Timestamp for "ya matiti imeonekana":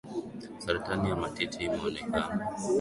1.09-2.45